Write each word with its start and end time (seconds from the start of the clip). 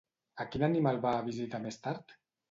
A 0.43 0.45
quin 0.53 0.63
animal 0.67 0.97
va 1.03 1.11
a 1.17 1.25
visitar 1.27 1.59
més 1.67 1.77
tard? 1.85 2.17